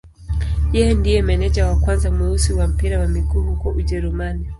Yeye 0.75 0.91
ndiye 0.99 1.19
meneja 1.29 1.67
wa 1.69 1.75
kwanza 1.83 2.07
mweusi 2.15 2.51
wa 2.59 2.67
mpira 2.67 2.99
wa 2.99 3.07
miguu 3.07 3.41
huko 3.43 3.69
Ujerumani. 3.69 4.49